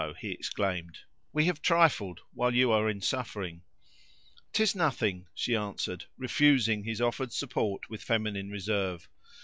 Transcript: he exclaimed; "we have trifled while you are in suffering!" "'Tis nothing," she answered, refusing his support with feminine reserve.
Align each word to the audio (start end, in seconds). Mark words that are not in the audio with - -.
he 0.19 0.31
exclaimed; 0.31 0.97
"we 1.31 1.45
have 1.45 1.61
trifled 1.61 2.21
while 2.33 2.55
you 2.55 2.71
are 2.71 2.89
in 2.89 2.99
suffering!" 3.01 3.61
"'Tis 4.51 4.73
nothing," 4.73 5.27
she 5.35 5.55
answered, 5.55 6.05
refusing 6.17 6.83
his 6.83 7.03
support 7.29 7.87
with 7.87 8.01
feminine 8.01 8.49
reserve. 8.49 9.07